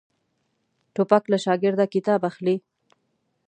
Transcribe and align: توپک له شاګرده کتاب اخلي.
توپک 0.93 1.23
له 1.31 1.37
شاګرده 1.45 1.85
کتاب 1.93 2.21
اخلي. 2.29 2.55